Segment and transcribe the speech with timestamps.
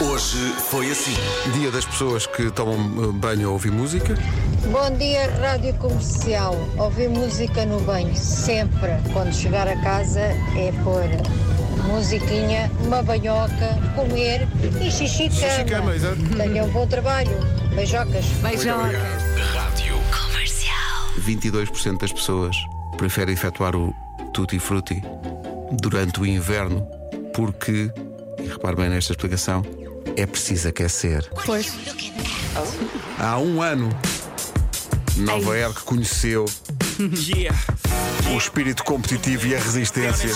[0.00, 1.14] Hoje foi assim.
[1.54, 4.14] Dia das pessoas que tomam eh, banho a ouvir música.
[4.70, 6.54] Bom dia, Rádio Comercial.
[6.78, 8.90] Ouvir música no banho, sempre.
[9.12, 11.02] Quando chegar a casa é pôr
[11.92, 14.46] musiquinha, uma banhoca, comer
[14.80, 15.64] e xixi de Xixi cama.
[15.64, 16.16] cama, exato.
[16.36, 17.36] Tenha um bom trabalho.
[17.74, 18.24] Beijocas.
[18.40, 18.98] Beijoca.
[19.52, 19.96] Rádio
[21.26, 22.56] 22% das pessoas
[22.96, 23.92] preferem efetuar o
[24.32, 25.02] tutti frutti
[25.72, 26.86] durante o inverno
[27.34, 27.92] porque,
[28.48, 29.62] repare bem nesta explicação,
[30.16, 31.28] é preciso aquecer.
[31.44, 31.72] Pois.
[33.18, 33.88] Há um ano,
[35.16, 36.44] Nova Iorque conheceu
[38.34, 40.30] o espírito competitivo e a resistência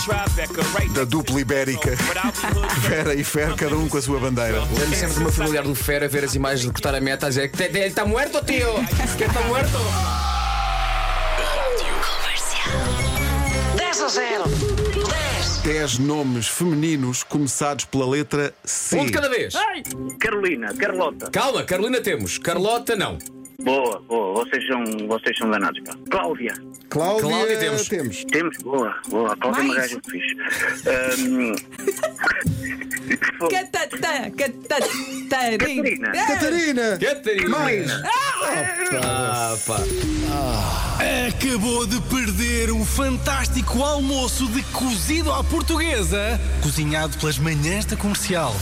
[0.93, 1.91] da dupla ibérica.
[2.87, 4.61] Vera e Fer, cada um com a sua bandeira.
[4.61, 7.29] Lembro sempre do meu familiar do Fera ver as imagens de cortar a meta a
[7.29, 8.73] dizer que ele está muerto, tio!
[9.17, 9.77] Que está muerto!
[13.75, 14.43] 10 a 0.
[15.81, 15.81] 10.
[15.81, 18.99] 10 nomes femininos começados pela letra C.
[18.99, 19.55] Um de cada vez!
[20.19, 21.31] Carolina, Carlota.
[21.31, 23.17] Calma, Carolina temos, Carlota não.
[23.59, 24.45] Boa, boa.
[24.45, 25.95] Vocês são, vocês são danados, pá.
[26.11, 26.53] Cláudia.
[26.87, 27.87] Cláudia, Cláudia temos.
[27.87, 28.25] temos.
[28.25, 29.33] Temos, boa, boa.
[29.33, 30.35] A Cláudia é uma gaja fixe.
[30.87, 31.55] Ahm,
[33.49, 35.57] Catatá, catatarina.
[35.57, 36.11] Catarina.
[36.11, 36.97] Catarina!
[36.99, 37.49] Catarina!
[37.49, 37.91] Mais!
[37.91, 38.30] Ah,
[39.65, 39.77] pá.
[41.27, 48.55] Acabou de perder um fantástico almoço de cozido à portuguesa, cozinhado pelas manhãs da comercial.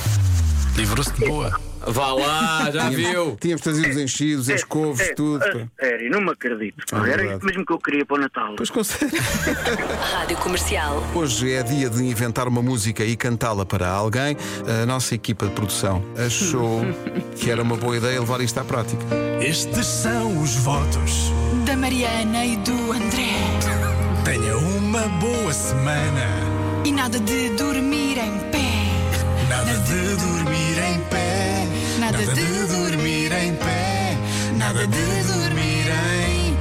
[0.80, 1.60] Livrou-se de boa.
[1.86, 3.36] Vá lá, já viu?
[3.40, 5.40] Tínhamos trazido os enchidos, as couves, é, tudo.
[5.40, 5.68] pá.
[5.78, 6.86] Sério, não me acredito.
[6.90, 6.98] pá.
[6.98, 7.38] É Era verdade.
[7.38, 8.54] isso mesmo que eu queria para o Natal.
[8.56, 9.18] Pois consegue.
[10.14, 11.04] Rádio Comercial.
[11.14, 14.38] Hoje é dia de inventar uma música e cantá-la para alguém.
[14.82, 16.82] A nossa equipa de produção achou
[17.36, 19.04] que era uma boa ideia levar isto à prática.
[19.42, 21.32] Estes são os votos.
[21.66, 23.36] Da Mariana e do André.
[24.24, 26.26] Tenha uma boa semana.
[26.86, 28.89] E nada de dormir em pé.
[29.50, 31.66] Nada de dormir em pé.
[32.00, 34.16] Nada de dormir em pé.
[34.56, 36.56] Nada de dormir em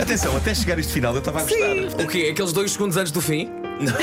[0.00, 2.02] Atenção, até chegar este final eu estava a gostar.
[2.02, 2.28] O quê?
[2.30, 3.50] Aqueles dois segundos antes do fim?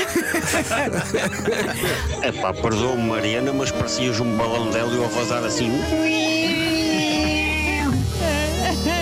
[2.22, 5.70] É pá, perdoa-me Mariana, mas parecias um balão dela e a vazar assim.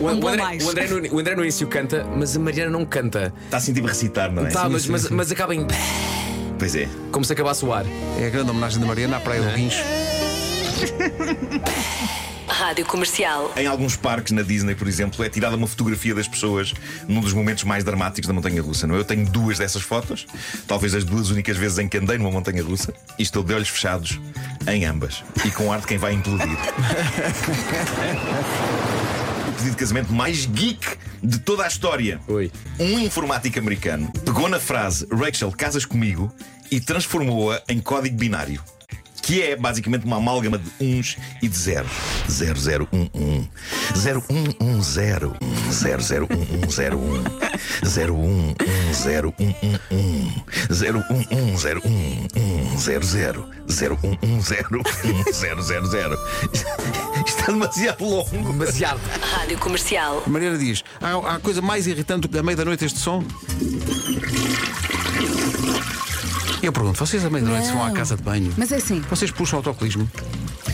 [0.00, 2.84] O, o André, o, André no, o André no início canta, mas a Mariana não
[2.84, 3.32] canta.
[3.44, 4.50] Está a sentir-me recitar, não é?
[4.50, 5.66] Tá, mas, mas, mas acaba em.
[6.58, 6.88] Pois é.
[7.10, 7.84] Como se acabasse o ar.
[8.18, 9.82] É a grande homenagem da Mariana à Praia do Guincho.
[12.52, 13.52] Rádio Comercial.
[13.56, 16.74] Em alguns parques na Disney, por exemplo, é tirada uma fotografia das pessoas
[17.08, 18.86] num dos momentos mais dramáticos da montanha russa.
[18.86, 18.98] Não é?
[18.98, 20.26] Eu tenho duas dessas fotos,
[20.66, 23.68] talvez as duas únicas vezes em que andei numa montanha russa, e estou de olhos
[23.68, 24.20] fechados
[24.66, 26.58] em ambas e com ar de quem vai implodir.
[29.48, 32.20] o pedido de casamento mais geek de toda a história.
[32.26, 32.50] Oi.
[32.78, 36.32] Um informático americano pegou na frase Rachel, casas comigo
[36.70, 38.62] e transformou-a em código binário.
[39.30, 41.92] Que é basicamente uma amálgama de uns e de zeros.
[42.28, 43.48] 0011
[43.94, 45.38] 0110
[46.64, 47.22] 001101
[50.68, 51.70] 011011
[53.68, 56.18] 01101100
[57.24, 58.52] Está demasiado longo.
[58.52, 59.00] Demasiado.
[59.22, 60.24] Rádio Comercial.
[60.26, 62.98] A Mariana diz: há, há coisa mais irritante do que à meia da noite este
[62.98, 63.22] som?
[66.62, 68.52] Eu pergunto, vocês à meia da noite vão à casa de banho?
[68.56, 69.00] Mas é assim.
[69.08, 70.10] Vocês puxam autocolismo?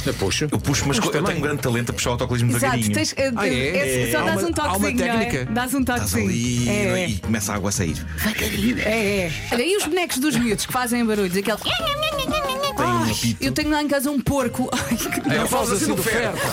[0.05, 0.45] Eu puxo.
[0.51, 1.27] Eu puxo, mas Mas eu também.
[1.27, 2.95] tenho um grande talento a puxar o autocolismo Exato, devagarinho.
[2.95, 4.09] tens, eh, Ah, é?
[4.09, 5.25] é- só Há dás uma- um há uma toquezinho, não é?
[5.25, 5.53] técnica?
[5.53, 6.29] Dás um Estás toquezinho.
[6.29, 8.07] ali É, e começa a água a sair.
[8.85, 8.91] é,
[9.27, 9.33] é.
[9.53, 11.37] Olha, e os bonecos dos miúdos que fazem barulhos?
[11.37, 11.59] Aquele.
[12.79, 13.45] Ai, apito.
[13.45, 14.69] eu tenho lá em casa um porco.
[14.75, 16.35] Ai, que É, eu falo assim do ferro.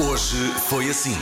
[0.00, 1.16] Hoje foi assim.